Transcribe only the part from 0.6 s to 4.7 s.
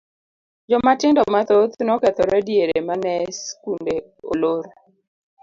Jomatindo mathoth nokethore diere mane skunde olor.